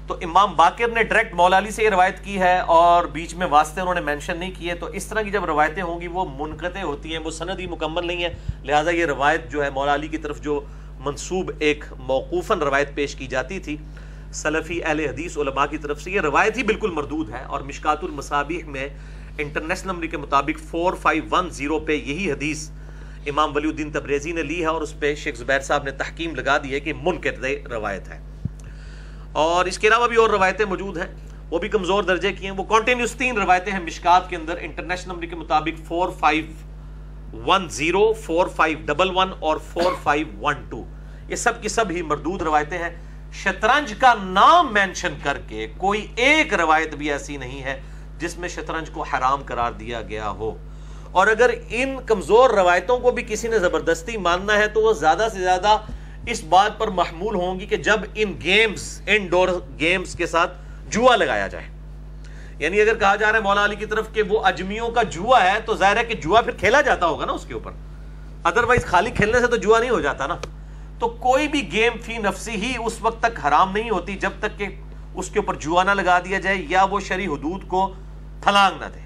تو 0.07 0.17
امام 0.21 0.55
باقر 0.55 0.87
نے 0.87 1.03
ڈائریکٹ 1.03 1.33
مولا 1.33 1.57
علی 1.57 1.71
سے 1.71 1.83
یہ 1.83 1.89
روایت 1.89 2.23
کی 2.23 2.39
ہے 2.39 2.57
اور 2.59 3.05
بیچ 3.05 3.33
میں 3.35 3.47
واسطے 3.47 3.81
انہوں 3.81 3.93
نے 3.93 4.01
مینشن 4.01 4.37
نہیں 4.37 4.51
کیے 4.57 4.73
تو 4.73 4.85
اس 4.85 5.05
طرح 5.05 5.21
کی 5.21 5.31
جب 5.31 5.45
روایتیں 5.45 5.83
ہوں 5.83 6.01
گی، 6.01 6.07
وہ 6.07 6.25
منقطع 6.37 6.81
ہوتی 6.81 7.11
ہیں، 7.11 7.19
وہ 7.19 7.31
سند 7.31 7.59
ہی 7.59 7.65
مکمل 7.65 8.07
نہیں 8.07 8.23
ہے 8.23 8.33
لہٰذا 8.63 8.91
یہ 8.91 9.05
روایت 9.05 9.49
جو 9.51 9.63
ہے 9.63 9.69
مولا 9.69 9.95
علی 9.95 10.07
کی 10.07 10.17
طرف 10.17 10.41
جو 10.41 10.59
منصوب 10.99 11.51
ایک 11.59 11.85
موقوفاً 11.99 12.59
روایت 12.59 12.93
پیش 12.95 13.15
کی 13.15 13.27
جاتی 13.27 13.59
تھی۔ 13.59 13.77
سلفی 14.33 14.83
اہل 14.83 14.99
حدیث 14.99 15.37
علماء 15.37 15.65
کی 15.65 15.77
طرف 15.77 16.01
سے 16.01 16.11
یہ 16.11 16.21
روایت 16.21 16.57
ہی 16.57 16.63
بالکل 16.63 16.91
مردود 16.91 17.29
ہے 17.29 17.43
اور 17.43 17.61
مشکات 17.61 18.03
المصابیح 18.03 18.65
میں 18.65 18.87
انٹرنیشنل 19.37 19.91
نمبر 19.91 20.05
کے 20.05 20.17
مطابق 20.17 20.59
فور 20.69 20.93
فائیو 20.93 21.23
ون 21.31 21.49
زیرو 21.49 21.79
پہ 21.79 21.91
یہی 21.91 22.31
حدیث 22.31 22.69
امام 23.27 23.55
ولی 23.55 23.67
الدین 23.67 23.91
تبریزی 23.91 24.31
نے 24.31 24.43
لی 24.43 24.59
ہے 24.61 24.65
اور 24.65 24.81
اس 24.81 24.99
پہ 24.99 25.15
شیخ 25.15 25.35
زبیر 25.35 25.59
صاحب 25.59 25.83
نے 25.83 25.91
تحکیم 25.91 26.35
لگا 26.35 26.57
دی 26.57 26.73
ہے 26.73 26.79
کہ 26.79 26.93
منقطع 27.01 27.47
روایت 27.69 28.07
ہے۔ 28.07 28.19
اور 29.33 29.65
اس 29.65 29.79
کے 29.79 29.87
علاوہ 29.87 30.07
بھی 30.07 30.15
اور 30.15 30.29
روایتیں 30.29 30.65
موجود 30.65 30.97
ہیں۔ 30.97 31.15
وہ 31.49 31.59
بھی 31.59 31.69
کمزور 31.69 32.03
درجے 32.03 32.33
کی 32.33 32.43
ہیں۔ 32.43 32.51
وہ 32.51 32.63
کانٹینیوس 32.63 33.11
تین 33.11 33.37
روایتیں 33.37 33.71
ہیں 33.71 33.79
مشکات 33.79 34.29
کے 34.29 34.35
اندر۔ 34.35 34.57
انٹرنیشنل 34.59 35.13
نمبر 35.13 35.25
کے 35.25 35.35
مطابق 35.35 35.87
four 35.87 36.09
five 36.19 36.45
one 37.45 37.69
zero 37.69 38.13
four 38.13 38.47
five 38.47 38.77
double 38.85 39.17
one 39.17 39.29
اور 39.39 39.57
فور 39.57 39.93
فائیو 40.03 40.27
ون 40.41 40.55
ٹو 40.69 40.83
یہ 41.27 41.35
سب 41.35 41.61
کی 41.61 41.69
سب 41.69 41.85
ہی 41.89 42.01
مردود 42.01 42.41
روایتیں 42.41 42.77
ہیں۔ 42.77 42.95
شطرنج 43.33 43.93
کا 43.99 44.13
نام 44.23 44.73
مینشن 44.73 45.13
کر 45.23 45.37
کے 45.47 45.67
کوئی 45.77 46.07
ایک 46.15 46.53
روایت 46.53 46.95
بھی 46.95 47.11
ایسی 47.11 47.37
نہیں 47.37 47.63
ہے 47.63 47.81
جس 48.17 48.37
میں 48.37 48.49
شطرنج 48.49 48.89
کو 48.89 49.01
حرام 49.01 49.41
قرار 49.45 49.71
دیا 49.71 50.01
گیا 50.01 50.29
ہو۔ 50.29 50.57
اور 51.11 51.27
اگر 51.27 51.49
ان 51.69 51.97
کمزور 52.05 52.49
روایتوں 52.49 52.99
کو 52.99 53.11
بھی 53.11 53.23
کسی 53.27 53.47
نے 53.47 53.59
زبردستی 53.59 54.17
ماننا 54.17 54.57
ہے 54.57 54.67
تو 54.67 54.81
وہ 54.81 54.93
زیادہ 54.93 55.27
سے 55.33 55.39
زیادہ 55.39 55.77
اس 56.27 56.43
بات 56.43 56.79
پر 56.79 56.87
محمول 56.87 57.35
ہوں 57.35 57.59
گی 57.59 57.65
کہ 57.65 57.77
جب 57.77 57.97
ان 58.15 58.33
گیمز 58.43 59.01
ان 59.07 59.25
ڈور 59.25 59.47
گیمز 59.79 60.15
کے 60.15 60.25
ساتھ 60.25 60.51
جوا 60.89 61.15
لگایا 61.15 61.47
جائے۔ 61.47 61.65
یعنی 62.59 62.81
اگر 62.81 62.95
کہا 62.95 63.15
جا 63.15 63.31
رہا 63.31 63.39
ہے 63.39 63.43
مولا 63.43 63.65
علی 63.65 63.75
کی 63.75 63.85
طرف 63.85 64.13
کہ 64.13 64.21
وہ 64.21 64.45
اجمیوں 64.45 64.89
کا 64.89 65.03
جوا 65.03 65.51
ہے، 65.51 65.59
تو 65.65 65.75
ظاہر 65.75 65.97
ہے 65.97 66.03
کہ 66.03 66.13
جوا 66.13 66.41
پھر 66.41 66.51
کھیلا 66.51 66.81
جاتا 66.81 67.05
ہوگا 67.05 67.25
نا 67.25 67.31
اس 67.31 67.45
کے 67.45 67.53
اوپر۔ 67.53 67.71
ادروائز 68.43 68.85
خالی 68.85 69.11
کھیلنے 69.11 69.39
سے 69.39 69.47
تو 69.47 69.55
جوا 69.55 69.79
نہیں 69.79 69.89
ہو 69.89 70.01
جاتا 70.01 70.27
نا۔ 70.27 70.37
تو 70.99 71.07
کوئی 71.07 71.47
بھی 71.47 71.71
گیم 71.71 71.93
فی 72.01 72.17
نفسی 72.17 72.51
ہی 72.51 72.73
اس 72.85 72.93
وقت 73.01 73.23
تک 73.23 73.45
حرام 73.45 73.71
نہیں 73.71 73.89
ہوتی 73.89 74.15
جب 74.15 74.29
تک 74.39 74.59
کہ 74.59 74.67
اس 75.13 75.29
کے 75.29 75.39
اوپر 75.39 75.55
جوا 75.55 75.83
نہ 75.83 75.91
لگا 75.91 76.19
دیا 76.19 76.39
جائے 76.39 76.57
یا 76.69 76.83
وہ 76.83 76.99
شری 76.99 77.27
حدود 77.27 77.67
کو 77.67 77.93
پھلانگ 78.43 78.79
نہ 78.79 78.85
دے۔ 78.85 78.99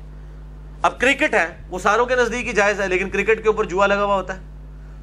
اب 0.82 1.00
کرکٹ 1.00 1.34
ہے، 1.34 1.62
وہ 1.70 1.80
ساروں 1.80 2.06
کے 2.06 2.16
نزدیک 2.16 2.48
ہی 2.48 2.54
جائز 2.54 2.82
ہے، 2.82 2.88
لیکن 2.88 3.10
کرکٹ 3.10 3.42
کے 3.42 3.48
اوپر 3.48 3.64
جوا 3.64 3.88
لگا 3.88 4.04
ہوا 4.04 4.16
ہوتا 4.16 4.36
ہے۔ 4.36 4.55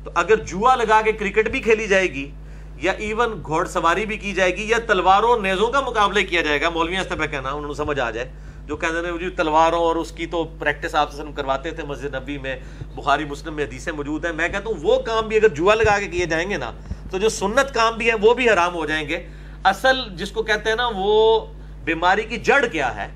تو 0.04 0.11
اگر 0.14 0.44
جوا 0.44 0.75
لگا 0.76 1.00
کے 1.04 1.12
کرکٹ 1.12 1.49
بھی 1.50 1.61
کھیلی 1.61 1.87
جائے 1.87 2.12
گی 2.14 2.30
یا 2.76 2.92
ایون 2.99 3.40
گھوڑ 3.47 3.64
سواری 3.68 4.06
بھی 4.06 4.16
کی 4.16 4.32
جائے 4.32 4.56
گی 4.56 4.68
یا 4.68 4.78
تلواروں 4.87 5.37
نیزوں 5.40 5.71
کا 5.73 5.80
مقابلہ 5.80 6.21
کیا 6.30 6.40
جائے 6.42 6.61
گا، 6.61 6.68
مولوی 6.68 6.97
پہ 7.09 7.26
کہنا، 7.26 7.50
انہوں 7.50 7.68
نے 7.68 7.75
سمجھ 7.75 7.99
آ 8.00 8.11
جائے، 8.11 8.30
جو 8.66 8.76
کہتے 8.76 9.06
ہیں 9.06 9.18
جی 9.18 9.28
تلواروں 9.37 9.80
اور 9.80 9.97
اس 9.97 10.11
کی 10.12 10.26
تو 10.26 10.42
پریکٹس 10.59 10.94
آپ 10.94 11.12
سے 11.12 11.23
کرواتے 11.37 11.71
تھے 11.71 11.82
مسجد 11.82 12.14
نبی 12.14 12.38
میں، 12.38 12.56
بخاری، 12.94 13.25
مسلم 13.25 13.54
میں 13.54 13.64
حدیثیں 13.64 13.92
موجود 13.92 14.25
ہیں۔ 14.25 14.32
میں 14.32 14.49
کہتا 14.49 14.71
ہوں 14.71 14.82
وہ 14.82 14.99
کام 15.02 15.28
بھی 15.28 15.37
اگر 15.37 15.49
جوا 15.49 15.75
لگا 15.75 15.99
کے 15.99 16.06
کیے 16.06 16.26
جائیں 16.26 16.49
گے 16.50 16.56
نا، 16.56 16.71
تو 17.11 17.18
جو 17.18 17.28
سنت 17.28 17.75
کام 17.75 17.97
بھی 17.99 18.09
ہے 18.09 18.14
وہ 18.23 18.35
بھی 18.35 18.49
حرام 18.50 18.75
ہو 18.75 18.87
جائیں 18.87 19.09
گے۔ 19.09 19.23
اصل 19.64 20.02
جس 20.16 20.30
کو 20.30 20.42
کہتے 20.42 20.68
ہیں 20.68 20.76
نا 20.76 20.88
وہ 20.94 21.47
بیماری 21.85 22.23
کی 22.23 22.37
جڑ 22.37 22.64
کیا 22.66 22.94
ہے 22.97 23.09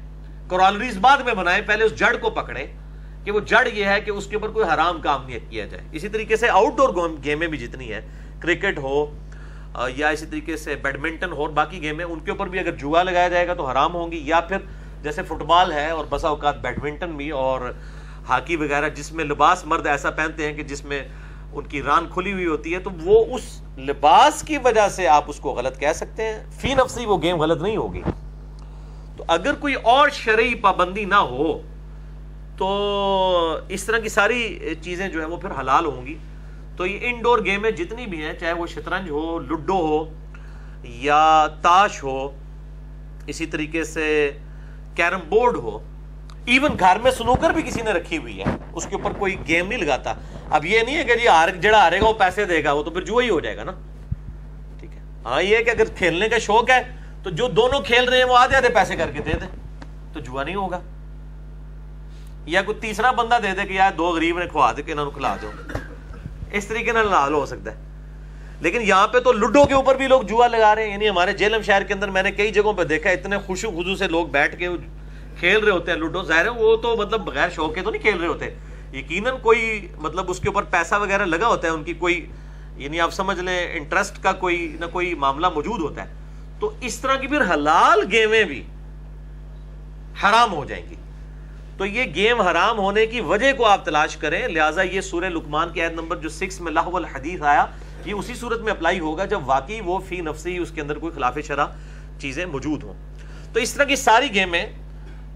کرالریز 0.50 0.98
بعد 0.98 1.18
میں 1.18 1.34
بنائے، 1.34 1.62
پہلے 1.62 1.84
اس 1.84 1.98
جڑ 1.98 2.16
کو 2.16 2.30
پکڑے۔ 2.30 2.66
کہ 3.26 3.32
وہ 3.32 3.40
جڑ 3.40 3.66
یہ 3.74 3.84
ہے 3.84 4.00
کہ 4.00 4.10
اس 4.10 4.26
کے 4.26 4.36
اوپر 4.36 4.48
کوئی 4.48 4.66
حرام 4.74 5.00
کام 5.00 5.26
نہیں 5.26 5.38
کیا 5.50 5.66
جائے۔ 5.66 5.82
اسی 5.92 6.08
طریقے 6.08 6.36
سے 6.36 6.48
آؤٹ 6.48 6.76
ڈور 6.76 7.08
گیمیں 7.24 7.46
بھی 7.46 7.58
جتنی 7.58 7.92
ہیں 7.92 8.00
کرکٹ 8.40 8.78
ہو 8.78 9.18
یا 9.88 10.08
اسی 10.08 10.26
طریقے 10.26 10.56
سے 10.56 10.74
بیڈمنٹن 10.74 11.32
ہو 11.32 11.40
اور 11.40 11.48
باقی 11.48 11.80
گیمیں، 11.82 12.04
ان 12.04 12.20
کے 12.20 12.30
اوپر 12.30 12.46
بھی 12.46 12.58
اگر 12.58 12.72
جوا 12.72 13.02
لگایا 13.02 13.28
جائے 13.28 13.48
گا 13.48 13.54
تو 13.54 13.66
حرام 13.66 13.94
ہوں 13.94 14.12
گی۔ 14.12 14.20
یا 14.24 14.40
پھر 14.40 14.56
جیسے 15.02 15.22
فٹ 15.22 15.42
بال 15.42 15.72
ہے 15.72 15.90
اور 15.90 16.04
بسا 16.08 16.28
اوقات 16.28 16.60
بیڈمنٹن 16.60 17.10
بھی 17.10 17.30
اور 17.30 17.60
ہاکی 18.28 18.56
وغیرہ، 18.56 18.88
جس 18.88 19.12
میں 19.12 19.24
لباس 19.24 19.66
مرد 19.66 19.86
ایسا 19.86 20.10
پہنتے 20.10 20.46
ہیں 20.46 20.54
کہ 20.54 20.62
جس 20.62 20.84
میں 20.84 21.08
ان 21.52 21.64
کی 21.64 21.82
ران 21.82 22.06
کھلی 22.10 22.32
ہوئی 22.32 22.46
ہوتی 22.46 22.74
ہے، 22.74 22.78
تو 22.78 22.90
وہ 23.04 23.36
اس 23.36 23.62
لباس 23.78 24.42
کی 24.42 24.58
وجہ 24.64 24.88
سے 24.88 25.08
آپ 25.08 25.24
اس 25.26 25.40
کو 25.40 25.50
غلط 25.50 25.78
کہہ 25.78 25.92
سکتے 25.94 26.22
ہیں۔ 26.22 26.44
فی 26.50 26.74
نفسی 26.74 27.06
وہ 27.06 27.22
گیم 27.22 27.40
غلط 27.40 27.62
نہیں 27.62 27.76
ہوگی۔ 27.76 28.02
تو 29.16 29.24
اگر 29.28 29.54
کوئی 29.54 29.74
اور 29.74 30.08
شرعی 30.08 30.54
پابندی 30.54 31.04
نہ 31.04 31.14
ہو 31.14 31.60
تو 32.58 33.58
اس 33.68 33.84
طرح 33.84 33.98
کی 33.98 34.08
ساری 34.08 34.58
چیزیں 34.82 35.08
جو 35.08 35.20
ہیں 35.20 35.26
وہ 35.26 35.36
پھر 35.36 35.50
حلال 35.60 35.86
ہوں 35.86 36.06
گی۔ 36.06 36.18
تو 36.76 36.86
یہ 36.86 36.98
انڈور 37.02 37.38
گیمیں 37.44 37.70
جتنی 37.70 38.06
بھی 38.06 38.22
ہیں، 38.22 38.32
چاہے 38.32 38.52
وہ 38.52 38.66
شطرنج 38.66 39.10
ہو 39.10 39.38
لڈو 39.38 39.76
ہو 39.76 40.04
یا 40.84 41.46
تاش 41.62 42.02
ہو، 42.02 42.30
اسی 43.26 43.46
طریقے 43.46 43.84
سے 43.84 44.38
کیرم 44.94 45.20
بورڈ 45.28 45.56
ہو 45.56 45.78
ایون 46.46 46.70
گھر 46.78 46.96
میں 47.02 47.10
سنوکر 47.10 47.50
بھی 47.50 47.62
کسی 47.62 47.82
نے 47.82 47.90
رکھی 47.92 48.18
ہوئی 48.18 48.40
ہے۔ 48.40 48.44
اس 48.72 48.86
کے 48.86 48.96
اوپر 48.96 49.12
کوئی 49.12 49.36
گیم 49.48 49.68
نہیں 49.68 49.78
لگاتا۔ 49.78 50.14
اب 50.50 50.64
یہ 50.64 50.80
نہیں 50.80 50.96
ہے 50.96 51.04
کہ 51.04 51.14
جی 51.14 51.58
جڑا 51.60 51.78
ہارے 51.78 52.00
گا، 52.00 52.08
وہ 52.08 52.12
پیسے 52.12 52.44
دے 52.44 52.64
گا، 52.64 52.72
وہ 52.72 52.82
تو 52.82 52.90
پھر 52.90 53.00
جو 53.00 53.16
ہی 53.16 53.30
ہو 53.30 53.40
جائے 53.40 53.56
گا 53.56 53.64
نا۔ 53.64 53.72
ٹھیک 54.80 54.90
ہے۔ 54.94 55.00
ہاں 55.24 55.42
یہ 55.42 55.58
کہ 55.58 55.70
اگر 55.70 55.84
کھیلنے 55.96 56.28
کا 56.28 56.38
شوق 56.38 56.70
ہے، 56.70 56.82
تو 57.22 57.30
جو 57.30 57.48
دونوں 57.48 57.80
کھیل 57.80 58.08
رہے 58.08 58.16
ہیں، 58.16 58.24
وہ 58.24 58.36
آدھے 58.36 58.56
آدھے 58.56 58.68
پیسے 58.68 58.96
کر 58.96 59.10
کے 59.10 59.22
دے 59.22 59.32
دے 59.32 59.46
تو 60.12 60.20
جوا 60.20 60.42
نہیں 60.42 60.54
ہوگا۔ 60.54 60.80
یا 62.46 62.62
کوئی 62.62 62.78
تیسرا 62.80 63.10
بندہ 63.10 63.38
دے 63.42 63.54
دے 63.56 63.66
کہ 63.66 63.72
یار 63.72 63.92
دو 63.98 64.10
غریب 64.10 64.38
نے 64.38 64.46
کھوا 64.46 64.72
دے 64.76 64.82
کہ 64.82 64.90
انہوں 64.90 65.04
نے 65.04 65.10
کھلا 65.14 65.34
دو 65.42 65.50
اس 66.50 66.66
طریقے 66.66 66.92
نال 66.92 67.12
حال 67.12 67.32
ہو 67.32 67.44
سکتا 67.46 67.72
ہے 67.72 67.84
لیکن 68.60 68.82
یہاں 68.82 69.06
پہ 69.08 69.20
تو 69.20 69.32
لڈو 69.32 69.64
کے 69.64 69.74
اوپر 69.74 69.96
بھی 69.96 70.06
لوگ 70.08 70.22
جوا 70.22 70.46
لگا 70.46 70.74
رہے 70.74 70.84
ہیں 70.84 70.92
یعنی 70.92 71.08
ہمارے 71.08 71.32
جیلم 71.32 71.62
شہر 71.62 71.82
کے 71.82 71.94
اندر 71.94 72.10
میں 72.10 72.22
نے 72.22 72.32
کئی 72.32 72.50
جگہوں 72.50 72.72
پہ 72.72 72.84
دیکھا 72.84 73.10
اتنے 73.10 73.38
خوشو 73.46 73.70
خزو 73.70 73.96
سے 73.96 74.08
لوگ 74.08 74.26
بیٹھ 74.28 74.56
کے 74.58 74.68
کھیل 75.40 75.58
رہے 75.58 75.70
ہوتے 75.70 75.90
ہیں 75.92 75.98
لوڈو 75.98 76.22
ظاہر 76.22 76.44
ہے 76.44 76.50
وہ 76.50 76.76
تو 76.76 76.96
مطلب 76.96 77.24
بغیر 77.24 77.48
شوق 77.54 77.74
کے 77.74 77.82
تو 77.82 77.90
نہیں 77.90 78.02
کھیل 78.02 78.18
رہے 78.20 78.28
ہوتے 78.28 78.50
یقیناً 78.92 79.36
کوئی 79.42 79.88
مطلب 79.98 80.30
اس 80.30 80.40
کے 80.40 80.48
اوپر 80.48 80.62
پیسہ 80.70 80.94
وغیرہ 80.94 81.24
لگا 81.24 81.46
ہوتا 81.46 81.68
ہے 81.68 81.72
ان 81.72 81.82
کی 81.84 81.94
کوئی 81.94 82.26
یعنی 82.76 83.00
آپ 83.00 83.12
سمجھ 83.12 83.38
لیں 83.40 83.58
انٹرسٹ 83.72 84.22
کا 84.22 84.32
کوئی 84.32 84.76
نہ 84.80 84.86
کوئی 84.92 85.14
معاملہ 85.14 85.48
موجود 85.54 85.80
ہوتا 85.80 86.04
ہے 86.04 86.14
تو 86.60 86.70
اس 86.80 86.98
طرح 86.98 87.16
کی 87.16 87.26
پھر 87.26 87.42
حلال 87.52 88.02
گیمیں 88.12 88.42
بھی 88.44 88.62
حرام 90.22 90.52
ہو 90.52 90.64
جائیں 90.64 90.82
گی 90.90 90.95
تو 91.78 91.86
یہ 91.86 92.04
گیم 92.14 92.40
حرام 92.40 92.78
ہونے 92.78 93.06
کی 93.06 93.20
وجہ 93.20 93.52
کو 93.56 93.64
آپ 93.66 93.84
تلاش 93.84 94.16
کریں۔ 94.16 94.46
لہٰذا 94.48 94.82
یہ 94.82 95.00
سورہ 95.00 95.28
لکمان 95.30 95.72
کی 95.72 95.82
عید 95.82 95.92
نمبر 95.92 96.16
جو 96.16 96.28
سکس 96.28 96.60
میں 96.60 96.72
لاہو 96.72 96.96
الحدیث 96.96 97.42
آیا، 97.42 97.66
یہ 98.04 98.14
اسی 98.14 98.34
صورت 98.34 98.60
میں 98.60 98.72
اپلائی 98.72 99.00
ہوگا 99.00 99.24
جب 99.24 99.48
واقعی 99.48 99.80
وہ 99.84 99.98
فی 100.08 100.20
نفسی 100.20 100.56
اس 100.58 100.70
کے 100.70 100.80
اندر 100.80 100.98
کوئی 100.98 101.12
خلاف 101.14 101.38
شرح 101.46 101.66
چیزیں 102.20 102.44
موجود 102.46 102.82
ہوں۔ 102.82 102.94
تو 103.52 103.60
اس 103.60 103.74
طرح 103.74 103.84
کی 103.84 103.96
ساری 103.96 104.32
گیمیں 104.34 104.64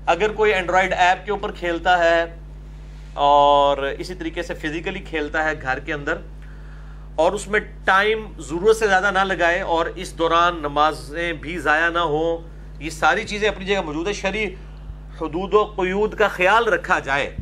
اگر 0.07 0.33
کوئی 0.33 0.53
اینڈرائڈ 0.53 0.93
ایپ 0.93 1.25
کے 1.25 1.31
اوپر 1.31 1.53
کھیلتا 1.53 1.99
ہے 1.99 2.25
اور 3.15 3.79
اسی 3.99 4.15
طریقے 4.15 4.43
سے 4.43 4.55
فزیکلی 4.55 5.01
کھیلتا 5.01 5.45
ہے 5.45 5.53
گھر 5.63 5.79
کے 5.79 5.93
اندر 5.93 6.19
اور 7.15 7.33
اس 7.33 7.47
میں 7.49 7.61
ٹائم 7.85 8.27
ضرورت 8.39 8.77
سے 8.77 8.87
زیادہ 8.87 9.11
نہ 9.15 9.25
لگائے 9.25 9.61
اور 9.61 9.87
اس 9.95 10.19
دوران 10.19 10.63
نمازیں 10.63 11.33
بھی 11.33 11.59
ضائع 11.59 11.89
نہ 11.89 11.99
ہوں، 11.99 12.49
یہ 12.81 12.91
ساری 12.91 13.25
چیزیں 13.25 13.49
اپنی 13.49 13.65
جگہ 13.65 13.81
موجود 13.85 14.09
ہے 14.09 14.13
شرع 14.13 14.45
حدود 15.21 15.55
و 15.55 15.65
قیود 15.77 16.15
کا 16.15 16.29
خیال 16.29 16.69
رکھا 16.69 16.99
جائے، 16.99 17.35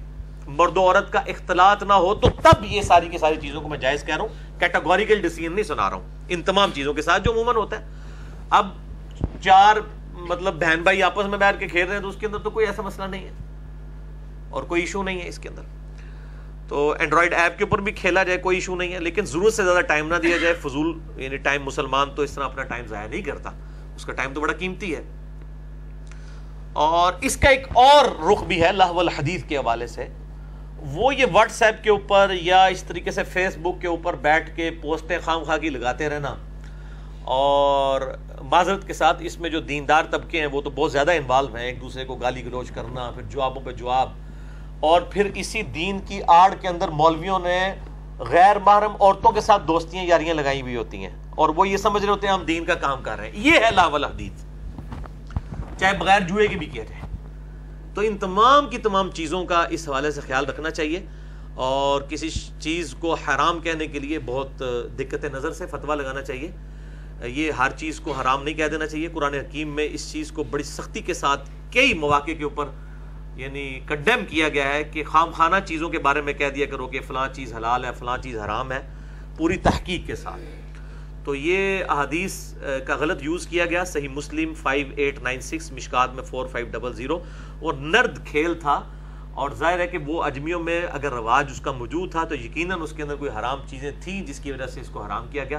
مرد 0.48 0.76
و 0.76 0.80
عورت 0.80 1.12
کا 1.12 1.18
اختلاط 1.26 1.82
نہ 1.82 1.92
ہو، 1.94 2.14
تو 2.14 2.28
تب 2.42 2.64
یہ 2.64 2.82
ساری 2.82 3.08
کی 3.08 3.18
ساری 3.18 3.36
چیزوں 3.40 3.60
کو 3.60 3.68
میں 3.68 3.78
جائز 3.78 4.04
کہہ 4.04 4.16
رہا 4.16 4.22
ہوں 4.22 4.60
کیٹاگوریکل 4.60 5.20
ڈیسیزن 5.22 5.52
نہیں 5.52 5.64
سنا 5.64 5.88
رہا 5.90 5.96
ہوں، 5.96 6.26
ان 6.28 6.42
تمام 6.42 6.70
چیزوں 6.74 6.94
کے 6.94 7.02
ساتھ 7.02 7.22
جو 7.24 7.32
عموماً 7.32 7.56
ہوتا 7.56 7.80
ہے۔ 7.80 7.84
اب 8.50 8.68
چار 9.42 9.76
مطلب 10.28 10.54
بہن 10.60 10.82
بھائی 10.82 11.02
آپس 11.02 11.26
میں 11.26 11.38
بیٹھ 11.38 11.58
کے 11.60 11.66
کھیل 11.68 11.86
رہے 11.86 11.94
ہیں 11.94 12.02
تو 12.02 12.08
اس 12.08 12.16
کے 12.16 12.26
اندر 12.26 12.38
تو 12.38 12.50
کوئی 12.50 12.66
ایسا 12.66 12.82
مسئلہ 12.82 13.06
نہیں 13.06 13.24
ہے، 13.24 13.32
اور 14.50 14.62
کوئی 14.62 14.82
ایشو 14.82 15.02
نہیں 15.02 15.20
ہے 15.20 15.28
اس 15.28 15.38
کے 15.38 15.48
اندر۔ 15.48 15.62
تو 16.68 16.90
اینڈرائڈ 16.90 17.34
ایپ 17.34 17.58
کے 17.58 17.64
اوپر 17.64 17.80
بھی 17.80 17.92
کھیلا 17.92 18.22
جائے، 18.22 18.38
کوئی 18.38 18.56
ایشو 18.56 18.74
نہیں 18.76 18.92
ہے، 18.92 18.98
لیکن 18.98 19.24
ضرورت 19.24 19.54
سے 19.54 19.64
زیادہ 19.64 19.80
ٹائم 19.80 20.08
نہ 20.08 20.14
دیا 20.22 20.36
جائے، 20.36 20.54
فضول 20.54 20.92
یعنی 21.16 21.36
ٹائم 21.36 21.62
مسلمان 21.64 22.10
تو 22.14 22.22
اس 22.22 22.30
طرح 22.30 22.44
اپنا 22.44 22.62
ٹائم 22.62 22.86
ضائع 22.86 23.08
نہیں 23.08 23.22
کرتا۔ 23.22 23.50
اس 23.96 24.04
کا 24.04 24.12
ٹائم 24.12 24.32
تو 24.34 24.40
بڑا 24.40 24.52
قیمتی 24.52 24.94
ہے۔ 24.96 25.02
اور 26.72 27.12
اس 27.20 27.36
کا 27.36 27.48
ایک 27.48 27.66
اور 27.72 28.32
رخ 28.32 28.42
بھی 28.42 28.60
ہے 28.60 28.66
اللہ 28.66 28.84
الحدیث 28.84 29.44
کے 29.44 29.56
حوالے 29.56 29.86
سے۔ 29.86 30.06
وہ 30.78 31.14
یہ 31.14 31.24
واٹس 31.32 31.62
ایپ 31.62 31.84
کے 31.84 31.90
اوپر 31.90 32.30
یا 32.32 32.64
اس 32.64 32.82
طریقے 32.82 33.10
سے 33.10 33.24
فیس 33.24 33.56
بک 33.62 33.80
کے 33.80 33.86
اوپر 33.86 34.16
بیٹھ 34.16 34.56
کے 34.56 34.70
پوسٹیں 34.70 35.18
خام 35.24 35.42
خواہ 35.42 35.58
کی 35.58 35.68
لگاتے 35.68 36.08
رہنا۔ 36.08 36.34
اور 37.24 38.00
معذرت 38.42 38.86
کے 38.86 38.92
ساتھ 38.92 39.16
اس 39.20 39.38
میں 39.38 39.50
جو 39.50 39.60
دیندار 39.60 40.02
طبقے 40.10 40.38
ہیں 40.38 40.46
وہ 40.46 40.60
تو 40.60 40.70
بہت 40.70 40.92
زیادہ 40.92 41.12
انوالو 41.12 41.54
ہیں، 41.54 41.64
ایک 41.64 41.80
دوسرے 41.80 42.04
کو 42.04 42.14
گالی 42.14 42.44
گلوچ 42.44 42.70
کرنا، 42.70 43.10
پھر 43.10 43.22
جوابوں 43.22 43.62
پہ 43.64 43.70
جواب۔ 43.70 44.08
اور 44.80 45.02
پھر 45.02 45.30
اسی 45.34 45.62
دین 45.62 45.98
کی 45.98 46.20
آڑ 46.26 46.54
کے 46.60 46.68
اندر 46.68 46.88
مولویوں 46.88 47.38
نے 47.38 47.74
غیر 48.18 48.56
محرم 48.58 48.92
عورتوں 49.00 49.32
کے 49.32 49.40
ساتھ 49.40 49.62
دوستیاں 49.68 50.04
یاریاں 50.04 50.34
لگائی 50.34 50.62
ہوئی 50.62 50.76
ہوتی 50.76 50.98
ہیں۔ 50.98 51.10
اور 51.30 51.48
وہ 51.48 51.68
یہ 51.68 51.76
سمجھ 51.76 52.04
رہے 52.04 52.12
ہوتے 52.12 52.26
ہیں 52.26 52.34
ہم 52.34 52.44
دین 52.44 52.64
کا 52.64 52.74
کام 52.74 53.02
کر 53.02 53.18
رہے 53.18 53.26
ہیں۔ 53.26 53.32
یہ 53.34 53.52
ہے 53.52 53.70
لاول 53.70 54.04
حدیث 54.04 54.44
چاہے 55.78 55.98
بغیر 55.98 56.20
جوئے 56.20 56.46
کی 56.46 56.56
بھی 56.56 56.66
کیا 56.66 56.84
جائے 56.84 57.02
تو 57.94 58.00
ان 58.00 58.18
تمام 58.18 58.70
کی 58.70 58.78
تمام 58.78 59.10
چیزوں 59.10 59.44
کا 59.44 59.66
اس 59.70 59.88
حوالے 59.88 60.10
سے 60.10 60.20
خیال 60.20 60.46
رکھنا 60.46 60.70
چاہیے۔ 60.70 61.06
اور 61.54 62.02
کسی 62.02 62.28
چیز 62.60 62.94
کو 63.00 63.14
حرام 63.14 63.60
کہنے 63.60 63.86
کے 63.86 63.98
لیے 63.98 64.18
بہت 64.18 64.62
دقت 64.98 65.24
نظر 65.24 65.52
سے 65.52 65.66
فتویٰ 65.66 65.96
لگانا 65.96 66.22
چاہیے۔ 66.22 66.50
یہ 67.24 67.50
ہر 67.50 67.70
چیز 67.76 68.00
کو 68.00 68.12
حرام 68.12 68.42
نہیں 68.42 68.54
کہہ 68.54 68.66
دینا 68.66 68.86
چاہیے۔ 68.86 69.08
قرآن 69.08 69.34
حکیم 69.34 69.74
میں 69.74 69.88
اس 69.92 70.12
چیز 70.12 70.32
کو 70.32 70.44
بڑی 70.44 70.62
سختی 70.62 71.00
کے 71.00 71.14
ساتھ 71.14 71.50
کئی 71.70 71.94
مواقع 71.94 72.32
کے 72.32 72.44
اوپر 72.44 72.64
یعنی 73.36 73.80
کنڈیم 73.86 74.24
کیا 74.28 74.48
گیا 74.48 74.68
ہے 74.68 74.84
کہ 74.84 75.04
خام 75.04 75.30
خانہ 75.30 75.56
چیزوں 75.66 75.88
کے 75.88 75.98
بارے 75.98 76.20
میں 76.20 76.32
کہہ 76.32 76.48
دیا 76.48 76.66
کرو 76.66 76.86
کہ 76.86 77.00
فلاں 77.00 77.28
چیز 77.32 77.54
حلال 77.54 77.84
ہے، 77.84 77.90
فلاں 77.98 78.18
چیز 78.18 78.38
حرام 78.38 78.72
ہے۔ 78.72 78.88
پوری 79.36 79.56
تحقیق 79.56 80.06
کے 80.06 80.16
ساتھ۔ 80.16 80.67
تو 81.24 81.34
یہ 81.34 81.84
احادیث 81.88 82.54
کا 82.86 82.96
غلط 82.96 83.22
یوز 83.22 83.46
کیا 83.46 83.66
گیا۔ 83.66 83.84
صحیح 83.84 84.08
مسلم 84.08 84.54
5896 84.54 85.72
مشکات 85.72 86.14
میں 86.14 86.24
4500 86.24 87.22
اور 87.60 87.74
نرد 87.74 88.26
کھیل 88.26 88.54
تھا 88.54 88.82
اور 89.34 89.50
ظاہر 89.50 89.78
ہے 89.78 89.86
کہ 89.86 89.98
وہ 89.98 90.22
اجمیوں 90.22 90.60
میں 90.60 90.86
اگر 90.90 91.12
رواج 91.12 91.50
اس 91.50 91.60
کا 91.60 91.72
موجود 91.72 92.10
تھا 92.10 92.24
تو 92.24 92.34
یقیناً 92.34 92.82
اس 92.82 92.92
کے 92.92 93.02
اندر 93.02 93.14
کوئی 93.14 93.30
حرام 93.38 93.60
چیزیں 93.66 93.90
تھیں 94.00 94.26
جس 94.26 94.40
کی 94.40 94.52
وجہ 94.52 94.66
سے 94.66 94.80
اس 94.80 94.88
کو 94.88 95.02
حرام 95.02 95.26
کیا 95.30 95.44
گیا۔ 95.44 95.58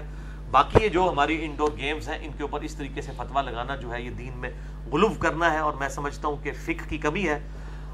باقی 0.52 0.84
یہ 0.84 0.90
جو 0.90 1.10
ہماری 1.12 1.46
انڈور 1.46 1.70
گیمز 1.78 2.10
ہیں، 2.10 2.26
ان 2.26 2.32
کے 2.32 2.42
اوپر 2.42 2.62
اس 2.62 2.76
طریقے 2.76 3.02
سے 3.02 3.12
فتویٰ 3.18 3.44
لگانا 3.44 3.76
جو 3.76 3.94
ہے، 3.94 4.02
یہ 4.02 4.10
دین 4.10 4.32
میں 4.36 4.50
غلوف 4.92 5.20
کرنا 5.20 5.54
ہے 5.54 5.58
اور 5.58 5.74
میں 5.74 5.90
سمجھتا 5.90 6.28
ہوں 6.28 6.38
کہ 6.44 6.52
فقہ 6.52 6.90
کی 6.90 6.98
کمی 6.98 7.28
ہے۔ 7.28 7.40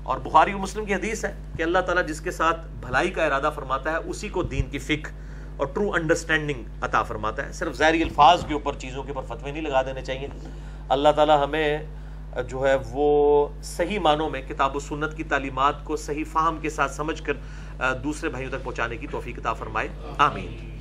اور 0.04 0.18
بخاری 0.18 0.54
و 0.54 0.58
مسلم 0.58 0.86
کی 0.86 0.94
حدیث 0.94 1.26
ہے 1.26 1.44
کہ 1.58 1.64
اللہ 1.64 1.80
تعالیٰ 1.80 2.08
جس 2.08 2.22
کے 2.22 2.32
ساتھ 2.32 2.68
بھلائی 2.68 3.10
کا 3.10 3.26
ارادہ 3.26 3.52
فرماتا 3.56 3.92
ہے، 3.92 3.98
اسی 3.98 4.30
کو 4.30 4.44
دین 4.44 4.70
کی 4.70 4.80
فقہ 4.80 5.10
اور 5.58 5.68
ٹرو 5.68 5.92
انڈرسٹینڈنگ 5.94 6.64
عطا 6.82 7.04
فرماتا 7.04 7.46
ہے۔ 7.46 7.52
صرف 7.54 7.76
ظاہری 7.76 8.04
الفاظ 8.04 8.46
کے 8.46 8.54
اوپر، 8.54 8.74
چیزوں 8.74 9.04
کے 9.04 9.12
اوپر 9.12 9.36
فتوے 9.36 9.52
نہیں 9.52 9.62
لگا 9.62 9.82
دینے 9.82 10.02
چاہیے۔ 10.02 10.28
اللہ 10.90 11.10
تعالیٰ 11.16 11.44
ہمیں 11.44 11.78
جو 12.48 12.68
ہے 12.68 12.76
وہ 12.90 13.48
صحیح 13.64 14.00
معنوں 14.00 14.30
میں 14.30 14.42
کتاب 14.42 14.76
و 14.76 14.80
سنت 14.80 15.18
کی 15.18 15.24
تعلیمات 15.24 15.84
کو 15.84 15.96
صحیح 15.96 16.24
فہم 16.32 16.58
کے 16.62 16.70
ساتھ 16.70 16.92
سمجھ 16.92 17.24
کر 17.24 17.34
دوسرے 18.04 18.30
بھائیوں 18.30 18.52
تک 18.52 18.64
پہنچانے 18.64 18.98
کی 18.98 19.08
توفیق 19.08 19.40
عطا 19.40 19.54
فرمائے۔ 19.54 19.88
آمین۔ 20.18 20.75